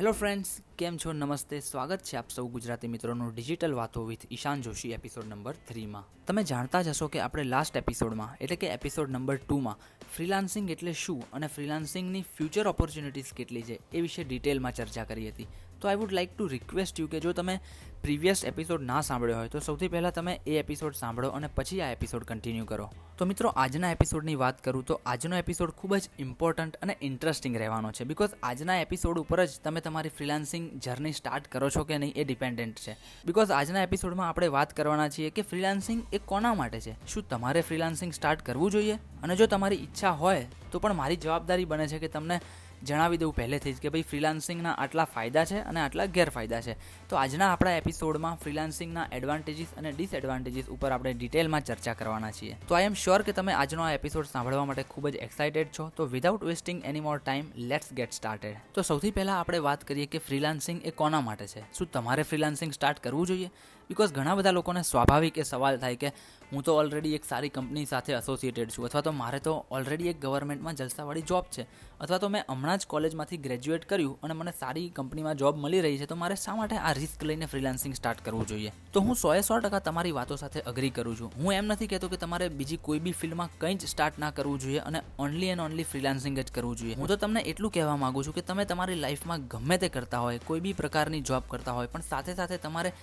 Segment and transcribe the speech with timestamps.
[0.00, 1.12] Hello friends કેમ છો?
[1.12, 6.04] નમસ્તે, સ્વાગત છે આપ સૌ ગુજરાતી મિત્રોનું ડિજિટલ વાતો with Ishan Joshi episode number થ્રીમાં
[6.26, 9.76] તમે જાણતા જ હશો કે આપણે લાસ્ટ એપિસોડમાં એટલે કે એપિસોડ નંબર ટુમાં
[10.16, 15.46] ફ્રીલાન્સિંગ એટલે શું અને ફ્રીલાન્સિંગની ફ્યુચર ઓપોર્ચ્યુનિટીઝ કેટલી છે એ વિશે ડિટેલમાં ચર્ચા કરી હતી.
[15.80, 17.60] તો I would like to request you કે જો તમે
[18.02, 21.90] પ્રીવિયસ એપિસોડ ના સાંભળ્યો હોય, તો સૌથી પહેલાં તમે એ એપિસોડ સાંભળો અને પછી આ
[21.90, 22.92] એપિસોડ કન્ટિન્યુ કરો.
[23.18, 27.92] તો મિત્રો, આજના એપિસોડની વાત કરું તો આજનો એપિસોડ ખૂબ જ ઇમ્પોર્ટન્ટ અને ઇન્ટરેસ્ટિંગ રહેવાનો
[27.92, 32.12] છે બિકોઝ આજના એપિસોડ ઉપર જ તમે તમારી ફ્રીલાન્સિંગ જર્ની સ્ટાર્ટ કરો છો કે નહીં
[32.16, 32.96] એ ડિપેન્ડન્ટ છે.
[33.26, 37.06] બિકોઝ આજના એપિસોડમાં આપણે વાત કરવાના છીએ કે ફ્રીલાન્સિંગ એ કોના માટે છે?
[37.06, 38.94] શું તમારે ફ્રીલાન્સિંગ સ્ટાર્ટ કરવું જોઈએ?
[38.94, 42.40] અને જો તમારી ઈચ્છા હોય, તો પણ મારી જવાબદારી બને છે કે તમને
[42.84, 46.74] જણાવી દઉં પહેલેથી જ કે ભાઈ ફ્રીલાન્સિંગના આટલા ફાયદા છે અને આટલા ગેરફાયદા છે.
[47.08, 52.56] તો આજના આપણા એપિસોડમાં ફ્રીલાન્સિંગના એડવાન્ટેજીસ અને ડિસએડવાન્ટેજીસ ઉપર આપણે ડિટેલમાં ચર્ચા કરવાના છીએ.
[52.68, 55.90] તો આઈ એમ શ્યોર કે તમે આજનો આ એપિસોડ સાંભળવા માટે ખૂબ જ એક્સાઇટેડ છો.
[55.96, 60.06] તો without wasting any more time let's get started તો સૌથી પહેલાં આપણે વાત કરીએ
[60.06, 61.62] કે ફ્રીલાન્સિંગ એ કોના માટે છે?
[61.72, 63.50] શું તમારે ફ્રીલાન્સિંગ સ્ટાર્ટ કરવું જોઈએ?
[63.90, 66.10] બિકોઝ ઘણા બધા લોકોને સ્વાભાવિક એ સવાલ થાય કે
[66.50, 70.20] હું તો ઓલરેડી એક સારી કંપની સાથે એસોસિએટેડ છું, અથવા તો મારે તો ઓલરેડી એક
[70.24, 71.64] ગવર્મેન્ટમાં જલસાવાળી જોબ છે,
[72.04, 75.98] અથવા તો મેં હમણાં જ કોલેજમાંથી ગ્રેજ્યુએટ કર્યું અને મને સારી કંપનીમાં જોબ મળી રહી
[76.02, 78.72] છે, તો મારે શા માટે આ રિસ્ક લઈને ફ્રીલાન્સિંગ સ્ટાર્ટ કરવું જોઈએ?
[78.92, 81.34] તો હું સોએ સો ટકા તમારી વાતો સાથે અગ્રી કરું છું.
[81.40, 84.62] હું એમ નથી કહેતો કે તમારે બીજી કોઈ બી ફિલ્ડમાં કંઈ જ સ્ટાર્ટ ના કરવું
[84.66, 86.96] જોઈએ અને ઓનલી એન્ડ ઓનલી ફ્રીલાન્સિંગ જ કરવું જોઈએ.
[87.02, 90.38] હું તો તમને એટલું કહેવા માંગુ છું કે તમે તમારી લાઈફમાં ગમે તે કરતા હોય,
[90.46, 92.94] કોઈ બી પ્રકારની જોબ કરતા હોય, પણ સાથે સાથે તમારે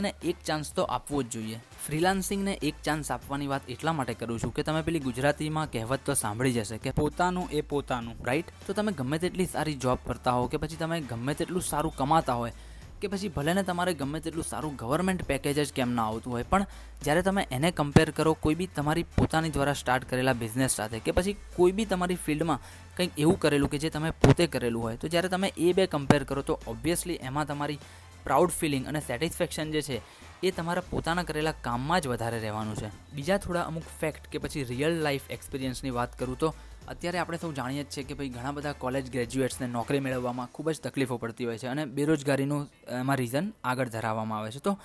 [0.00, 1.58] ફ્રીલાન્સિંગને એક ચાન્સ તો આપવો જ જોઈએ.
[1.86, 6.14] ફ્રીલાન્સિંગને એક ચાન્સ આપવાની વાત એટલા માટે કરું છું કે તમે પેલી ગુજરાતીમાં કહેવત તો
[6.14, 10.46] સાંભળી જશે કે પોતાનું એ પોતાનું રાઈટ તો તમે ગમે તેટલી સારી જોબ કરતા હો
[10.46, 12.52] કે પછી તમે ગમે તેટલું સારું કમાતા હોય
[13.00, 16.42] કે પછી ભલે ને તમારે ગમે તેટલું સારું ગવર્મેન્ટ પેકેજ જ કેમ ના આવતું હોય,
[16.42, 16.66] પણ
[17.02, 21.12] જ્યારે તમે એને કમ્પેર કરો, કોઈ બી તમારી પોતાની દ્વારા સ્ટાર્ટ કરેલા બિઝનેસ સાથે કે
[21.12, 22.60] પછી કોઈ બી તમારી ફિલ્ડમાં
[22.96, 26.24] કંઈક એવું કરેલું કે જે તમે પોતે કરેલું હોય, તો જ્યારે તમે એ બે કમ્પેર
[26.24, 27.78] કરો તો ઓબ્વિયસલી એમાં તમારી
[28.24, 30.00] પ્રાઉડ ફિલિંગ અને સેટિસ્ફેક્શન જે છે,
[30.42, 32.88] એ તમારા પોતાના કરેલા કામમાં જ વધારે રહેવાનું છે.
[33.14, 36.54] બીજા થોડા અમુક ફેક્ટ કે પછી રિયલ લાઈફ એક્સપિરિયન્સની વાત કરું તો,
[36.88, 40.70] અત્યારે આપણે સૌ જાણીએ જ છીએ કે ભાઈ ઘણા બધા કોલેજ ગ્રેજ્યુએટ્સને નોકરી મેળવવામાં ખૂબ
[40.70, 42.66] જ તકલીફો પડતી હોય છે અને બેરોજગારીનું
[43.00, 44.60] એમાં રીઝન આગળ ધરાવવામાં આવે છે.
[44.60, 44.78] તો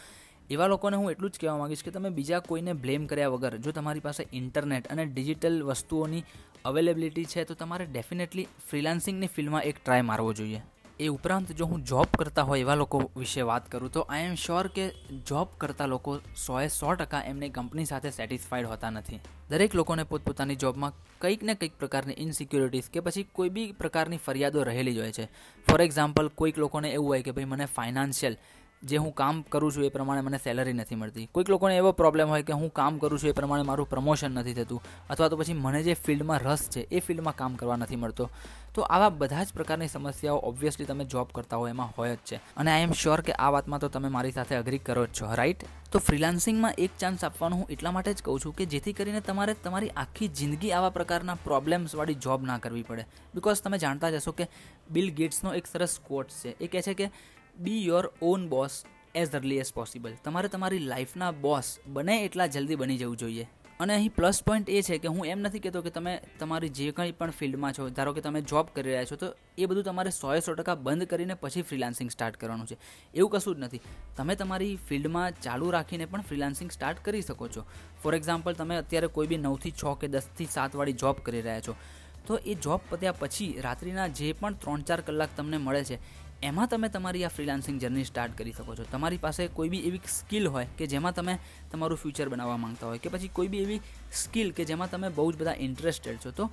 [0.50, 3.72] એવા લોકોને હું એટલું જ કહેવા માગીશ કે તમે બીજા કોઈને બ્લેમ કર્યા વગર, જો
[3.72, 6.24] તમારી પાસે ઇન્ટરનેટ અને ડિજિટલ વસ્તુઓની
[6.66, 10.62] અવેલેબિલિટી છે, તો તમારે ડેફિનેટલી ફ્રીલાન્સિંગની ફિલ્ડમાં એક ટ્રાય મારવો જોઈએ.
[11.00, 14.36] એ ઉપરાંત જો હું જોબ કરતા હોય એવા લોકો વિશે વાત કરું તો આઈ એમ
[14.36, 14.90] શ્યોર કે
[15.28, 19.20] જોબ કરતા લોકો સોએ સો ટકા એમની કંપની સાથે સેટિસ્ફાઈડ હોતા નથી.
[19.50, 24.64] દરેક લોકોને પોતપોતાની જોબમાં કંઈક ને કંઈક પ્રકારની ઇનસિક્યોરિટીઝ કે પછી કોઈ બી પ્રકારની ફરિયાદો
[24.64, 25.26] રહેલી જ હોય છે.
[25.68, 28.38] ફોર એક્ઝામ્પલ કોઈક લોકોને એવું હોય કે ભાઈ મને ફાઇનાન્શિયલ
[28.84, 31.26] જે હું કામ કરું છું એ પ્રમાણે મને સેલરી નથી મળતી.
[31.26, 34.54] કોઈક લોકોને એવો પ્રોબ્લેમ હોય કે હું કામ કરું છું એ પ્રમાણે મારું પ્રમોશન નથી
[34.54, 34.82] થતું.
[35.10, 38.30] અથવા તો પછી મને જે ફિલ્ડમાં રસ છે એ ફિલ્ડમાં કામ કરવા નથી મળતો.
[38.74, 42.36] તો આવા બધા જ પ્રકારની સમસ્યાઓ ઓબ્વિયસલી તમે જોબ કરતા હો એમાં હોય જ છે.
[42.36, 45.36] અને આઈ એમ શ્યોર કે આ વાતમાં તો તમે મારી સાથે અગ્રી કરો જ છો
[45.36, 49.22] રાઈટ તો ફ્રીલાન્સિંગમાં એક ચાન્સ આપવાનું હું એટલા માટે જ કહું છું કે જેથી કરીને
[49.22, 53.06] તમારે તમારી આખી જિંદગી આવા પ્રકારના પ્રોબ્લેમ્સવાળી જોબ ના કરવી પડે.
[53.36, 54.48] બિકોઝ તમે જાણતા જ હશો કે
[54.90, 56.56] બિલ ગેટ્સનો એક સરસ કોટ છે.
[56.60, 57.12] એ કહે છે કે
[57.60, 58.84] be your own boss
[59.16, 63.48] as early as possible તમારે તમારી લાઈફના બોસ બને એટલા જલ્દી બની જવું જોઈએ.
[63.80, 66.92] અને અહીં પ્લસ પોઈન્ટ એ છે કે હું એમ નથી કહેતો કે તમે તમારી જે
[66.92, 70.12] કંઈ પણ ફિલ્ડમાં છો, ધારો કે તમે જોબ કરી રહ્યા છો, તો એ બધું તમારે
[70.12, 72.78] સોએ સો ટકા બંધ કરીને પછી ફ્રીલાન્સિંગ સ્ટાર્ટ કરવાનું છે.
[73.16, 73.82] એવું કશું જ નથી.
[74.18, 77.66] તમે તમારી ફિલ્ડમાં ચાલુ રાખીને પણ ફ્રીલાન્સિંગ સ્ટાર્ટ કરી શકો છો.
[78.04, 81.76] ફોર એક્ઝામ્પલ તમે અત્યારે કોઈ બી નવથી છ કે દસથી સાતવાળી જોબ કરી રહ્યા છો.
[82.28, 86.00] તો એ જોબ પત્યા પછી રાત્રિના જે પણ ત્રણ ચાર કલાક તમને મળે છે
[86.48, 88.86] એમાં તમે તમારી આ ફ્રીલાન્સિંગ જર્ની સ્ટાર્ટ કરી શકો છો.
[88.94, 91.36] તમારી પાસે કોઈ બી એવી સ્કિલ હોય કે જેમાં તમે
[91.74, 93.82] તમારું ફ્યુચર બનાવવા માંગતા હોય કે પછી કોઈ બી એવી
[94.24, 96.50] સ્કિલ કે જેમાં તમે બહુ જ બધા ઇન્ટરેસ્ટેડ છો, તો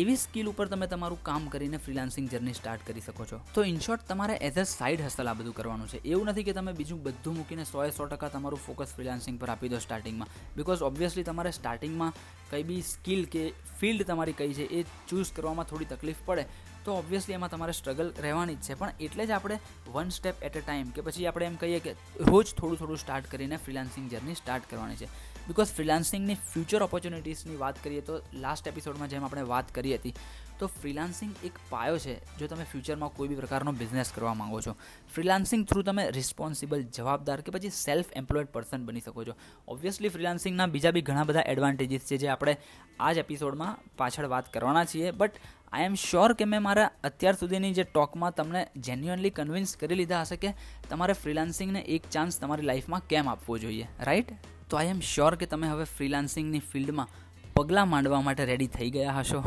[0.00, 3.38] એવી સ્કિલ ઉપર તમે તમારું કામ કરીને ફ્રીલાન્સિંગ જર્ની સ્ટાર્ટ કરી શકો છો.
[3.56, 6.00] તો ઇન શોર્ટ તમારે એઝ અ સાઇડ હસલ આ બધું કરવાનું છે.
[6.12, 9.72] એવું નથી કે તમે બીજું બધું મૂકીને સોએ સો ટકા તમારું ફોકસ ફ્રીલાન્સિંગ પર આપી
[9.74, 12.16] દો સ્ટાર્ટિંગમાં બિકોઝ ઓબ્વિયસલી તમારે સ્ટાર્ટિંગમાં
[12.50, 13.44] કંઈ બી સ્કિલ કે
[13.80, 16.46] ફિલ્ડ તમારી કઈ છે એ ચૂઝ કરવામાં થોડી તકલીફ પડે.
[16.86, 18.78] તો ઓબ્વિયસલી એમાં તમારે સ્ટ્રગલ રહેવાની જ છે.
[18.80, 19.58] પણ એટલે જ આપણે
[19.94, 21.94] one step at a time કે પછી આપણે એમ કહીએ કે
[22.30, 25.08] રોજ થોડું થોડું સ્ટાર્ટ કરીને ફ્રીલાન્સિંગ જર્ની સ્ટાર્ટ કરવાની છે.
[25.48, 30.14] બિકોઝ ફ્રીલાન્સિંગની ફ્યુચર ઓપોર્ચ્યુનિટીઝની વાત કરીએ તો લાસ્ટ એપિસોડમાં જેમ આપણે વાત કરી હતી
[30.60, 34.72] તો ફ્રીલાન્સિંગ એક પાયો છે, જો તમે ફ્યુચરમાં કોઈ બી પ્રકારનો બિઝનેસ કરવા માંગો છો.
[35.14, 39.34] ફ્રીલાન્સિંગ થ્રુ તમે રિસ્પોન્સિબલ જવાબદાર કે પછી સેલ્ફ એમ્પ્લોયડ પર્સન બની શકો છો.
[39.68, 42.56] ઓબ્વિયસલી ફ્રીલાન્સિંગના બીજા બી ઘણા બધા એડવાન્ટેજીસ છે જે આપણે
[43.00, 45.12] આ જ એપિસોડમાં પાછળ વાત કરવાના છીએ.
[45.12, 45.34] બટ
[45.72, 50.24] આઈ એમ શ્યોર કે મેં મારા અત્યાર સુધીની જે ટોકમાં તમને જેન્યુઅનલી કન્વિન્સ કરી લીધા
[50.24, 50.54] હશે કે
[50.90, 54.36] તમારે ફ્રીલાન્સિંગને એક ચાન્સ તમારી લાઈફમાં કેમ આપવો જોઈએ રાઈટ
[54.70, 57.08] તો આઈ એમ શ્યોર કે તમે હવે ફ્રીલાન્સિંગની ફિલ્ડમાં
[57.56, 59.42] પગલાં માંડવા માટે રેડી થઈ ગયા હશો.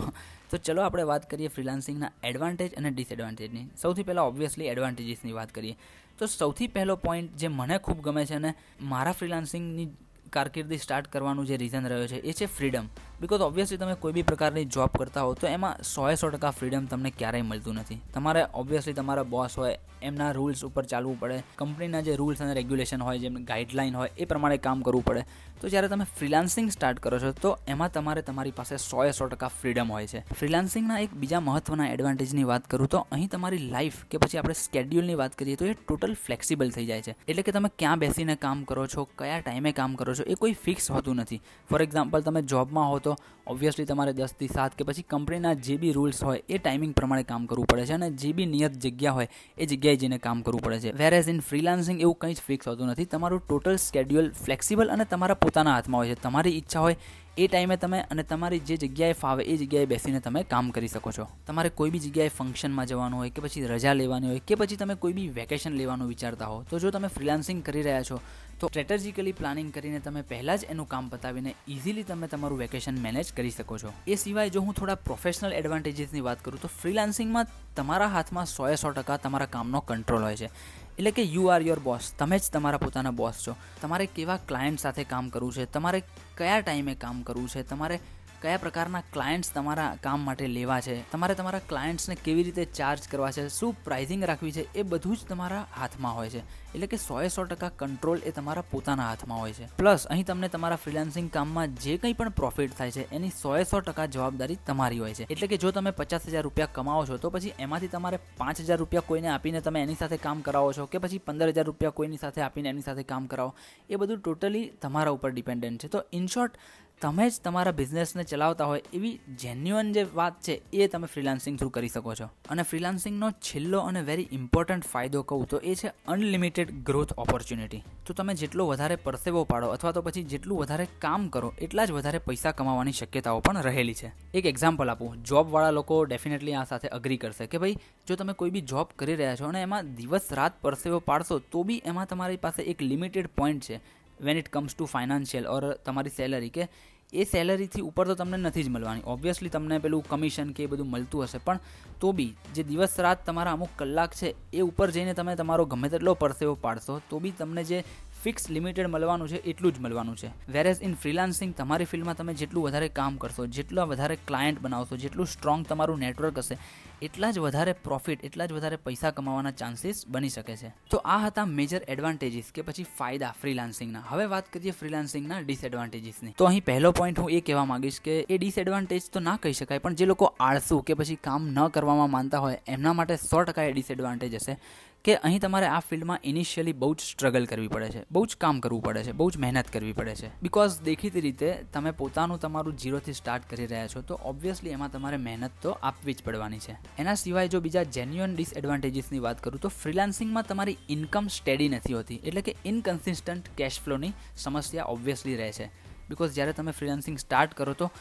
[0.49, 5.75] તો ચલો આપણે વાત કરીએ ફ્રીલાન્સિંગના એડવાન્ટેજ અને ડિસએડવાન્ટેજની સૌથી પહેલાં ઓબ્વિયસલી એડવાન્ટેજીસની વાત કરીએ.
[6.19, 9.89] તો સૌથી પહેલો પોઈન્ટ જે મને ખૂબ ગમે છે અને મારા ફ્રીલાન્સિંગની
[10.29, 12.85] કારકિર્દી સ્ટાર્ટ કરવાનું જે રીઝન રહ્યો છે, એ છે ફ્રીડમ
[13.21, 16.85] બિકોઝ ઓબ્વિયસલી તમે કોઈ બી પ્રકારની જોબ કરતા હો તો એમાં સોએ સો ટકા ફ્રીડમ
[16.85, 18.01] તમને ક્યારેય મળતું નથી.
[18.13, 21.43] તમારે ઓબ્વિયસલી તમારા બોસ હોય એમના રૂલ્સ ઉપર ચાલવું પડે.
[21.57, 25.23] કંપનીના જે રૂલ્સ અને રેગ્યુલેશન હોય, જેમ ગાઈડલાઇન હોય, એ પ્રમાણે કામ કરવું પડે.
[25.61, 29.47] તો જ્યારે તમે ફ્રીલાન્સિંગ સ્ટાર્ટ કરો છો, તો એમાં તમારે તમારી પાસે સોએ સો ટકા
[29.47, 30.19] ફ્રીડમ હોય છે.
[30.19, 35.15] ફ્રીલાન્સિંગના એક બીજા મહત્વના એડવાન્ટેજની વાત કરું, તો અહીં તમારી લાઈફ કે પછી આપણે સ્કેડ્યુલની
[35.15, 37.15] વાત કરીએ, તો એ ટોટલ ફ્લેક્સિબલ થઈ જાય છે.
[37.27, 40.53] એટલે કે તમે ક્યાં બેસીને કામ કરો છો, કયા ટાઈમે કામ કરો છો, એ કોઈ
[40.53, 41.41] ફિક્સ હોતું નથી.
[41.69, 43.15] ફોર એક્ઝામ્પલ તમે જોબમાં હો, તો
[43.47, 47.45] ઓબ્વિયસલી તમારે દસથી સાત કે પછી કંપનીના જે બી રૂલ્સ હોય, એ ટાઈમિંગ પ્રમાણે કામ
[47.45, 50.79] કરવું પડે છે અને જે બી નિયત જગ્યા હોય, એ જગ્યાએ જઈને કામ કરવું પડે
[50.79, 50.91] છે.
[50.91, 53.05] વેર એઝ ઇન ફ્રીલાન્સિંગ એવું કંઈ જ ફિક્સ હોતું નથી.
[53.05, 56.21] તમારું ટોટલ સ્કેડ્યુલ ફ્લેક્સિબલ અને તમારા પોતાના હાથમાં હોય છે.
[56.21, 56.95] તમારી ઈચ્છા હોય
[57.43, 61.11] એ ટાઈમે તમે અને તમારી જે જગ્યાએ ફાવે એ જગ્યાએ બેસીને તમે કામ કરી શકો
[61.17, 61.27] છો.
[61.47, 64.95] તમારે કોઈ બી જગ્યાએ ફંક્શનમાં જવાનું હોય કે પછી રજા લેવાની હોય કે પછી તમે
[64.95, 68.19] કોઈ બી વેકેશન લેવાનું વિચારતા હો, તો જો તમે ફ્રીલાન્સિંગ કરી રહ્યા છો,
[68.59, 73.31] તો સ્ટ્રેટેજિકલી પ્લાનિંગ કરીને તમે પહેલાં જ એનું કામ પતાવીને ઇઝીલી તમે તમારું વેકેશન મેનેજ
[73.37, 73.93] કરી શકો છો.
[74.07, 78.91] એ સિવાય જો હું થોડા પ્રોફેશનલ એડવાન્ટેજીસની વાત કરું, તો ફ્રીલાન્સિંગમાં તમારા હાથમાં સોએ સો
[78.91, 80.49] ટકા તમારા કામનો કંટ્રોલ હોય છે.
[80.99, 83.55] એટલે કે યુ આર યોર બોસ તમે જ તમારા પોતાના બોસ છો.
[83.81, 85.65] તમારે કેવા ક્લાયન્ટ સાથે કામ કરવું છે?
[85.65, 86.03] તમારે
[86.37, 87.63] કયા ટાઈમે કામ કરવું છે?
[87.63, 87.99] તમારે
[88.41, 91.11] કયા પ્રકારના ક્લાયન્ટ્સ તમારા કામ માટે લેવા છે?
[91.11, 93.47] તમારે તમારા ક્લાયન્ટ્સને કેવી રીતે ચાર્જ કરવા છે?
[93.49, 94.63] શું પ્રાઇઝિંગ રાખવી છે?
[94.75, 96.43] એ બધું જ તમારા હાથમાં હોય છે.
[96.75, 99.67] એટલે કે સોએ સો ટકા કંટ્રોલ એ તમારા પોતાના હાથમાં હોય છે.
[99.77, 103.81] પ્લસ અહીં તમને તમારા ફ્રીલાન્સિંગ કામમાં જે કંઈ પણ પ્રોફિટ થાય છે, એની સોએ સો
[103.81, 105.27] ટકા જવાબદારી તમારી હોય છે.
[105.29, 108.77] એટલે કે જો તમે પચાસ હજાર રૂપિયા કમાવો છો, તો પછી એમાંથી તમારે પાંચ હજાર
[108.77, 112.17] રૂપિયા કોઈને આપીને તમે એની સાથે કામ કરાવો છો કે પછી પંદર હજાર રૂપિયા કોઈની
[112.17, 113.55] સાથે આપીને એની સાથે કામ કરાવો,
[113.89, 115.87] એ બધું ટોટલી તમારા ઉપર ડિપેન્ડન્ટ છે.
[115.87, 116.55] તો ઇન શોર્ટ
[117.01, 121.69] તમે જ તમારા બિઝનેસને ચલાવતા હોય એવી જેન્યુઅન જે વાત છે એ તમે ફ્રીલાન્સિંગ થ્રુ
[121.69, 122.25] કરી શકો છો.
[122.49, 128.13] અને ફ્રીલાન્સિંગનો છેલ્લો અને વેરી ઇમ્પોર્ટન્ટ ફાયદો કહું તો એ છે અનલિમિટેડ ગ્રોથ ઓપોર્ચ્યુનિટી તો
[128.13, 132.19] તમે જેટલો વધારે પરસેવો પાડો અથવા તો પછી જેટલું વધારે કામ કરો, એટલા જ વધારે
[132.19, 134.11] પૈસા કમાવાની શક્યતાઓ પણ રહેલી છે.
[134.33, 138.49] એક એક્ઝામ્પલ આપું જોબવાળા લોકો ડેફિનેટલી આ સાથે અગ્રી કરશે કે ભાઈ, જો તમે કોઈ
[138.49, 142.37] બી જોબ કરી રહ્યા છો અને એમાં દિવસ રાત પરસેવો પાડશો, તો બી એમાં તમારી
[142.37, 143.79] પાસે એક લિમિટેડ પોઈન્ટ છે.
[144.21, 146.67] When it comes to financial or તમારી સેલરી કે
[147.13, 149.05] એ સેલરીથી ઉપર તો તમને નથી જ મળવાની.
[149.13, 151.39] ઓબ્વિયસલી તમને પેલું કમિશન કે એ બધું મળતું હશે.
[151.45, 151.59] પણ
[152.01, 155.89] તો બી જે દિવસ રાત તમારા અમુક કલાક છે એ ઉપર જઈને તમે તમારો ગમે
[155.89, 157.79] તેટલો પરસેવો પાડશો, તો બી તમને જે
[158.23, 160.29] ફિક્સ લિમિટેડ મળવાનું છે એટલું જ મળવાનું છે.
[160.51, 165.27] વેરેઝ ઇન ફ્રીલાન્સિંગ તમારી ફિલ્ડમાં તમે જેટલું વધારે કામ કરશો, જેટલા વધારે ક્લાયન્ટ બનાવશો, જેટલું
[165.27, 166.57] સ્ટ્રોંગ તમારું નેટવર્ક હશે
[167.01, 170.71] એટલા જ વધારે પ્રોફિટ એટલા જ વધારે પૈસા કમાવાના ચાન્સીસ બની શકે છે.
[170.91, 176.45] તો આ હતા મેજર એડવાન્ટેજીસ કે પછી ફાયદા ફ્રીલાન્સિંગના હવે વાત કરીએ ફ્રીલાન્સિંગના ડિસએડવાન્ટેજીસની તો
[176.45, 179.93] અહીં પહેલો પોઈન્ટ હું એ કહેવા માંગીશ કે એ ડિસએડવાન્ટેજ તો ના કહી શકાય, પણ
[179.93, 183.73] જે લોકો આળસુ કે પછી કામ ન કરવામાં માનતા હોય, એમના માટે સો ટકા એ
[183.73, 184.57] ડિસએડવાન્ટેજ હશે.
[185.03, 188.59] કે અહીં તમારે આ ફિલ્ડમાં ઇનિશિયલી બહુ જ સ્ટ્રગલ કરવી પડે છે, બહુ જ કામ
[188.59, 190.31] કરવું પડે છે, બહુ જ મહેનત કરવી પડે છે.
[190.41, 195.17] બિકોઝ દેખીતી રીતે તમે પોતાનું તમારું જીરોથી સ્ટાર્ટ કરી રહ્યા છો, તો ઓબ્વિયસલી એમાં તમારે
[195.17, 196.75] મહેનત તો આપવી જ પડવાની છે.
[196.99, 202.21] એના સિવાય જો બીજા જેન્યુઅન ડિસએડવાન્ટેજીસની વાત કરું, તો ફ્રીલાન્સિંગમાં તમારી ઇન્કમ સ્ટેડી નથી હોતી.
[202.25, 205.69] એટલે કે ઇનકન્સિસ્ટન્ટ કેશ ફ્લોની સમસ્યા ઓબ્વિયસલી રહે છે.
[206.09, 207.91] બિકોઝ જ્યારે તમે ફ્રીલાન્સિંગ સ્ટાર્ટ કરો, તો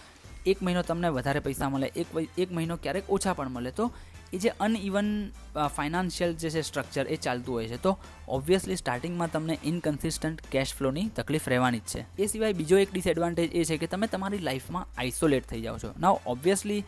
[0.46, 2.06] એક મહિનો તમને વધારે પૈસા મળે, એક
[2.38, 3.70] એક મહિનો ક્યારેક ઓછા પણ મળે.
[3.70, 3.92] તો
[4.33, 5.30] એ જે અનઇવન
[5.76, 7.83] ફાઇનાન્શિયલ જે છે સ્ટ્રક્ચર એ ચાલતું હોય છે.
[7.83, 12.23] તો ઓબ્વિયસલી સ્ટાર્ટિંગમાં તમને ઇનકન્સિસ્ટન્ટ કેશ ફ્લોની તકલીફ રહેવાની જ છે.
[12.23, 15.95] એ સિવાય બીજો એક ડિસએડવાન્ટેજ એ છે કે તમે તમારી લાઈફમાં આઇસોલેટ થઈ જાઓ છો.
[16.00, 16.85] નાવ ઓબ્વિયસલી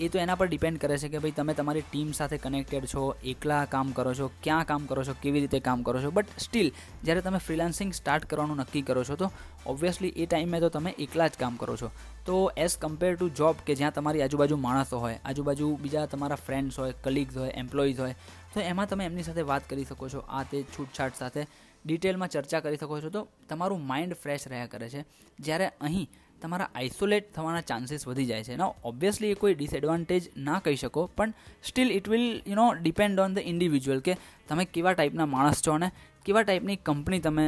[0.00, 3.16] એ તો એના પર ડિપેન્ડ કરે છે કે ભાઈ તમે તમારી ટીમ સાથે કનેક્ટેડ છો,
[3.24, 6.10] એકલા કામ કરો છો, ક્યાં કામ કરો છો, કેવી રીતે કામ કરો છો?
[6.10, 6.72] બટ સ્ટીલ
[7.04, 9.32] જ્યારે તમે ફ્રીલાન્સિંગ સ્ટાર્ટ કરવાનું નક્કી કરો છો, તો
[9.66, 11.90] ઓબ્વિયસલી એ ટાઈમે તો તમે એકલા જ કામ કરો છો.
[12.26, 16.78] તો એઝ કમ્પેર ટુ જોબ કે જ્યાં તમારી આજુબાજુ માણસો હોય, આજુબાજુ બીજા તમારા ફ્રેન્ડ્સ
[16.78, 18.14] હોય કલીગ્સ હોય એમ્પ્લોઈઝ હોય,
[18.54, 21.46] તો એમાં તમે એમની સાથે વાત કરી શકો છો, આ તે છૂટછાટ સાથે
[21.84, 23.10] ડિટેલમાં ચર્ચા કરી શકો છો.
[23.10, 25.04] તો તમારું માઇન્ડ ફ્રેશ રહ્યા કરે છે.
[25.38, 26.10] જ્યારે અહીં
[26.42, 28.60] તમારા આઇસોલેટ થવાના ચાન્સીસ વધી જાય છે.
[28.62, 31.34] ના ઓબ્વિયસલી એ કોઈ ડિસએડવાન્ટેજ ના કહી શકો, પણ
[31.68, 34.16] still it will you know depend on the individual કે
[34.48, 35.88] તમે કેવા ટાઈપના માણસ છો અને
[36.26, 37.44] કેવા ટાઈપની કંપની તમે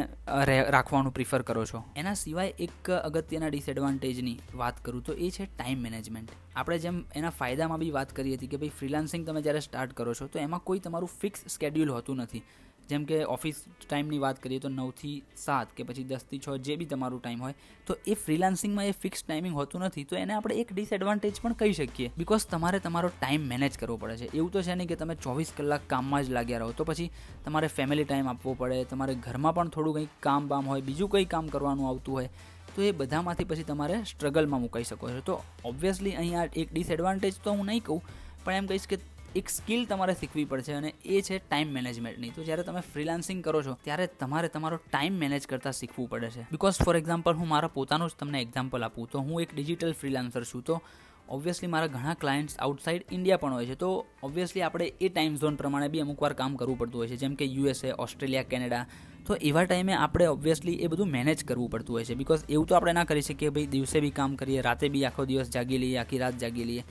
[0.74, 1.82] રાખવાનું પ્રિફર કરો છો.
[1.96, 7.34] એના સિવાય એક અગત્યના ડિસએડવાન્ટેજની વાત કરું તો એ છે ટાઈમ મેનેજમેન્ટ આપણે જેમ એના
[7.40, 10.64] ફાયદામાં બી વાત કરી હતી કે ભાઈ ફ્રીલાન્સિંગ તમે જ્યારે સ્ટાર્ટ કરો છો, તો એમાં
[10.68, 12.42] કોઈ તમારું ફિક્સ સ્કેડ્યુલ હોતું નથી.
[12.88, 16.88] જેમ કે ઓફિસ ટાઈમની વાત કરીએ તો નવથી સાત કે પછી દસથી છ જે બી
[16.92, 17.54] તમારું ટાઈમ હોય,
[17.86, 21.76] તો એ ફ્રીલાન્સિંગમાં એ ફિક્સ ટાઈમિંગ હોતું નથી, તો એને આપણે એક ડિસએડવાન્ટેજ પણ કહી
[21.80, 22.08] શકીએ.
[22.18, 24.28] બિકોઝ તમારે તમારો ટાઈમ મેનેજ કરવો પડે છે.
[24.38, 27.10] એવું તો છે નહીં કે તમે ચોવીસ કલાક કામમાં જ લાગ્યા રહો, તો પછી
[27.44, 31.30] તમારે ફેમિલી ટાઈમ આપવો પડે, તમારે ઘરમાં પણ થોડું કંઈક કામ બામ હોય, બીજું કંઈ
[31.36, 32.30] કામ કરવાનું આવતું હોય,
[32.74, 35.24] તો એ બધામાંથી પછી તમારે સ્ટ્રગલમાં મુકાઈ શકો છો.
[35.30, 38.00] તો ઓબ્વિયસલી અહીંયા એક ડિસએડવાન્ટેજ તો હું નહીં કહું,
[38.44, 38.98] પણ એમ કહીશ કે
[39.36, 42.30] એક સ્કિલ તમારે શીખવી પડશે અને એ છે ટાઈમ મેનેજમેન્ટની.
[42.30, 46.42] તો જ્યારે તમે ફ્રીલાન્સિંગ કરો છો, ત્યારે તમારે તમારો ટાઈમ મેનેજ કરતાં શીખવું પડે છે.
[46.42, 49.08] બિકોઝ ફોર એક્ઝામ્પલ હું મારા પોતાનું જ તમને એક્ઝામ્પલ આપું.
[49.10, 50.62] તો હું એક ડિજિટલ ફ્રીલાન્સર છું.
[50.62, 50.82] તો
[51.28, 53.74] ઓબ્વિયસલી મારા ઘણા ક્લાયન્ટ્સ આઉટસાઇડ ઇન્ડિયા પણ હોય છે.
[53.74, 57.16] તો ઓબ્વિયસલી આપણે એ ટાઈમ ઝોન પ્રમાણે બી અમુક વાર કામ કરવું પડતું હોય છે.
[57.16, 58.86] જેમ કે યુએસએ ઓસ્ટ્રેલિયા કેનેડા
[59.26, 62.14] તો એવા ટાઈમે આપણે ઓબ્વિયસલી એ બધું મેનેજ કરવું પડતું હોય છે.
[62.14, 65.24] બિકોઝ એવું તો આપણે ના કરી શકીએ, ભાઈ દિવસે બી કામ કરીએ, રાતે બી આખો
[65.24, 66.84] દિવસ જાગી લઈએ, આખી રાત જાગી લઈએ.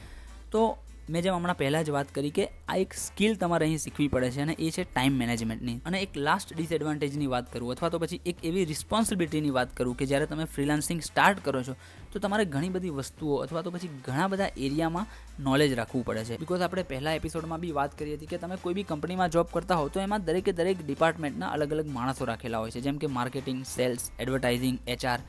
[0.52, 4.08] તો મેં જેમ હમણાં પહેલાં જ વાત કરી કે આ એક સ્કિલ તમારે અહીં શીખવી
[4.08, 5.76] પડે છે અને એ છે ટાઈમ મેનેજમેન્ટની.
[5.86, 10.06] અને એક લાસ્ટ ડિસએડવાન્ટેજની વાત કરું અથવા તો પછી એક એવી રિસ્પોન્સિબિલિટીની વાત કરું કે
[10.06, 11.76] જ્યારે તમે ફ્રીલાન્સિંગ સ્ટાર્ટ કરો છો,
[12.14, 15.06] તો તમારે ઘણી બધી વસ્તુઓ અથવા તો પછી ઘણા બધા એરિયામાં
[15.44, 16.40] નોલેજ રાખવું પડે છે.
[16.40, 19.76] બિકોઝ આપણે પહેલા એપિસોડમાં બી વાત કરી હતી કે તમે કોઈ બી કંપનીમાં જોબ કરતા
[19.76, 22.82] હો, તો એમાં દરેકે દરેક ડિપાર્ટમેન્ટના અલગ અલગ માણસો રાખેલા હોય છે.
[22.82, 25.20] જેમ કે માર્કેટિંગ સેલ્સ એડવર્ટાઇઝિંગ એચઆર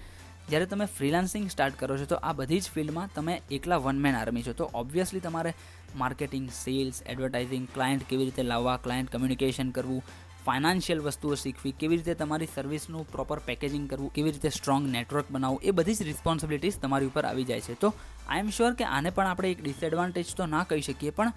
[0.51, 4.15] જ્યારે તમે ફ્રીલાન્સિંગ સ્ટાર્ટ કરો છો, તો આ બધી જ ફિલ્ડમાં તમે એકલા વન મેન
[4.17, 4.53] આર્મી છો.
[4.53, 5.53] તો ઓબ્વિયસલી તમારે
[5.97, 10.03] માર્કેટિંગ સેલ્સ એડવર્ટાઇઝિંગ ક્લાયન્ટ કેવી રીતે લાવવા ક્લાયન્ટ કમ્યુનિકેશન કરવું
[10.45, 15.63] ફાઇનાન્શિયલ વસ્તુઓ શીખવી, કેવી રીતે તમારી સર્વિસનું પ્રોપર પેકેજિંગ કરવું, કેવી રીતે સ્ટ્રોંગ નેટવર્ક બનાવવું,
[15.63, 17.75] એ બધી જ રિસ્પોન્સિબિલિટીઝ તમારી ઉપર આવી જાય છે.
[17.75, 17.95] તો
[18.29, 21.33] આઈ એમ શ્યોર કે આને પણ આપણે એક ડિસએડવાન્ટેજ તો ના કહી શકીએ, પણ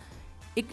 [0.57, 0.65] એક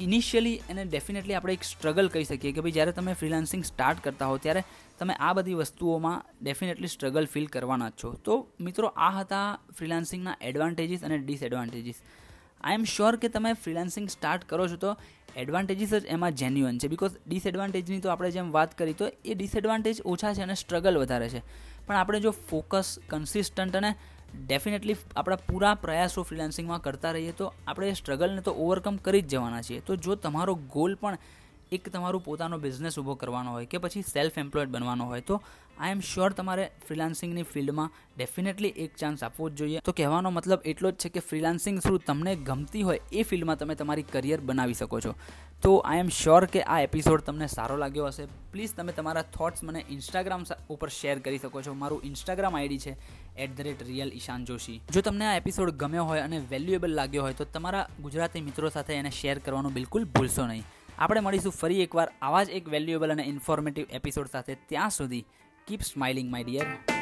[0.00, 4.26] ઇનિશિયલી એને ડેફિનેટલી આપણે એક સ્ટ્રગલ કહી શકીએ કે ભાઈ જ્યારે તમે ફ્રીલાન્સિંગ સ્ટાર્ટ કરતા
[4.26, 4.62] હો ત્યારે
[4.98, 8.12] તમે આ બધી વસ્તુઓમાં ડેફિનેટલી સ્ટ્રગલ ફીલ કરવાના જ છો.
[8.24, 12.00] તો મિત્રો, આ હતા ફ્રીલાન્સિંગના એડવાન્ટેજીસ અને ડિસએડવાન્ટેજીસ
[12.60, 14.96] આઈ એમ શ્યોર કે તમે ફ્રીલાન્સિંગ સ્ટાર્ટ કરો છો તો
[15.36, 16.88] એડવાન્ટેજીસ જ એમાં જેન્યુઅન છે.
[16.88, 21.28] બિકોઝ ડિસએડવાન્ટેજની તો આપણે જેમ વાત કરી, તો એ ડિસએડવાન્ટેજ ઓછા છે અને સ્ટ્રગલ વધારે
[21.28, 21.42] છે.
[21.86, 23.94] પણ આપણે જો ફોકસ કન્સિસ્ટન્ટ અને
[24.44, 29.62] ડેફિનેટલી આપણા પૂરા પ્રયાસો ફ્રીલાન્સિંગમાં કરતા રહીએ તો આપણે સ્ટ્રગલને તો ઓવરકમ કરી જ જવાના
[29.62, 29.80] છીએ.
[29.80, 31.18] તો જો તમારો ગોલ પણ
[31.72, 35.42] એક તમારું પોતાનો બિઝનેસ ઊભો કરવાનો હોય કે પછી સેલ્ફ એમ્પ્લોયડ બનવાનો હોય તો
[35.78, 39.80] આઈ એમ શ્યોર તમારે ફ્રીલાન્સિંગની ફિલ્ડમાં ડેફિનેટલી એક ચાન્સ આપવો જ જોઈએ.
[39.88, 43.76] તો કહેવાનો મતલબ એટલો જ છે કે ફ્રીલાન્સિંગ થ્રુ તમને ગમતી હોય એ ફિલ્ડમાં તમે
[43.80, 45.12] તમારી કરિયર બનાવી શકો છો.
[45.64, 48.24] તો આઈ એમ શ્યોર કે આ એપિસોડ તમને સારો લાગ્યો હશે.
[48.52, 51.76] પ્લીઝ તમે તમારા થોટ્સ મને ઇન્સ્ટાગ્રામ ઉપર શેર કરી શકો છો.
[51.82, 52.96] મારું ઇન્સ્ટાગ્રામ આઈડી છે
[53.36, 57.28] at the rate real Ishan Joshi જો તમને આ એપિસોડ ગમ્યો હોય અને વેલ્યુએબલ લાગ્યો
[57.28, 60.64] હોય તો તમારા ગુજરાતી મિત્રો સાથે એને શેર કરવાનું બિલકુલ ભૂલશો નહીં.
[60.98, 64.54] આપણે મળીશું ફરી એકવાર આવા જ એક વેલ્યુએબલ અને ઇન્ફોર્મેટિવ એપિસોડ સાથે.
[64.70, 65.26] ત્યાં સુધી
[65.66, 66.95] Keep smiling, my dear.